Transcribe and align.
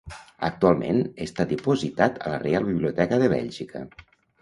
Actualment 0.47 1.01
està 1.27 1.47
dipositat 1.53 2.19
a 2.25 2.35
la 2.35 2.43
Reial 2.47 2.69
Biblioteca 2.73 3.25
de 3.25 3.33
Bèlgica. 3.39 3.89